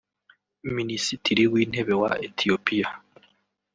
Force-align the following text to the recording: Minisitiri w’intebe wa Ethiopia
Minisitiri 0.77 1.43
w’intebe 1.51 1.93
wa 2.01 2.11
Ethiopia 2.27 2.87